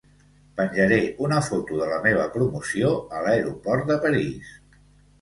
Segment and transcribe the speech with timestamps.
[0.61, 4.61] Penjaré una foto de la meva promoció a l'aeroport de París.